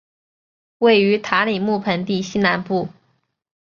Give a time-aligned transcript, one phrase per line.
[0.79, 2.89] 位于塔里木盆地西南部。